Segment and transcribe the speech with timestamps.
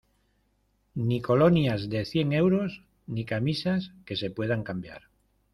[1.09, 2.71] ni colonias de cien euros
[3.19, 5.01] ni camisas que se pueden cambiar